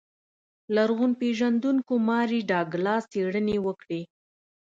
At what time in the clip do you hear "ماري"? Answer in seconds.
2.07-2.39